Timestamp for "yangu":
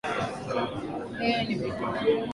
1.83-2.03